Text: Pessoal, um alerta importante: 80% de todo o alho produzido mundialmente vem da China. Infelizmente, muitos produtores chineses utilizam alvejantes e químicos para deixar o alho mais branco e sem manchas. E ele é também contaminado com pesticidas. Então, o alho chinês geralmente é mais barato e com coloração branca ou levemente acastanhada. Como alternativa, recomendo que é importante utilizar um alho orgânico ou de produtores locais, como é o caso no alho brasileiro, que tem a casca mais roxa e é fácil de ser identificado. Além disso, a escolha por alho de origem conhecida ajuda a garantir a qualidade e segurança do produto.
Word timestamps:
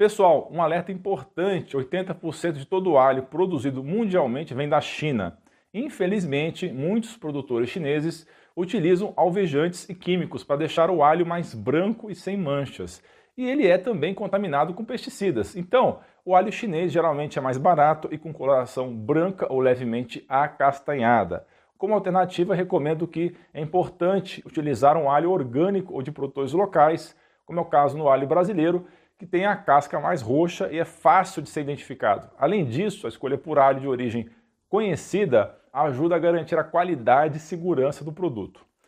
Pessoal, 0.00 0.48
um 0.50 0.62
alerta 0.62 0.90
importante: 0.90 1.76
80% 1.76 2.52
de 2.52 2.64
todo 2.64 2.92
o 2.92 2.96
alho 2.96 3.24
produzido 3.24 3.84
mundialmente 3.84 4.54
vem 4.54 4.66
da 4.66 4.80
China. 4.80 5.36
Infelizmente, 5.74 6.72
muitos 6.72 7.18
produtores 7.18 7.68
chineses 7.68 8.26
utilizam 8.56 9.12
alvejantes 9.14 9.86
e 9.90 9.94
químicos 9.94 10.42
para 10.42 10.56
deixar 10.56 10.88
o 10.88 11.02
alho 11.02 11.26
mais 11.26 11.52
branco 11.52 12.10
e 12.10 12.14
sem 12.14 12.34
manchas. 12.34 13.02
E 13.36 13.44
ele 13.44 13.66
é 13.66 13.76
também 13.76 14.14
contaminado 14.14 14.72
com 14.72 14.86
pesticidas. 14.86 15.54
Então, 15.54 16.00
o 16.24 16.34
alho 16.34 16.50
chinês 16.50 16.90
geralmente 16.90 17.38
é 17.38 17.42
mais 17.42 17.58
barato 17.58 18.08
e 18.10 18.16
com 18.16 18.32
coloração 18.32 18.96
branca 18.96 19.52
ou 19.52 19.60
levemente 19.60 20.24
acastanhada. 20.30 21.46
Como 21.76 21.92
alternativa, 21.92 22.54
recomendo 22.54 23.06
que 23.06 23.36
é 23.52 23.60
importante 23.60 24.42
utilizar 24.46 24.96
um 24.96 25.10
alho 25.10 25.30
orgânico 25.30 25.92
ou 25.92 26.00
de 26.00 26.10
produtores 26.10 26.54
locais, 26.54 27.14
como 27.44 27.58
é 27.58 27.62
o 27.62 27.66
caso 27.66 27.98
no 27.98 28.08
alho 28.08 28.26
brasileiro, 28.26 28.86
que 29.20 29.26
tem 29.26 29.44
a 29.44 29.54
casca 29.54 30.00
mais 30.00 30.22
roxa 30.22 30.70
e 30.72 30.78
é 30.78 30.84
fácil 30.86 31.42
de 31.42 31.50
ser 31.50 31.60
identificado. 31.60 32.30
Além 32.38 32.64
disso, 32.64 33.06
a 33.06 33.10
escolha 33.10 33.36
por 33.36 33.58
alho 33.58 33.78
de 33.78 33.86
origem 33.86 34.30
conhecida 34.66 35.54
ajuda 35.70 36.16
a 36.16 36.18
garantir 36.18 36.58
a 36.58 36.64
qualidade 36.64 37.36
e 37.36 37.40
segurança 37.40 38.02
do 38.02 38.14
produto. 38.14 38.64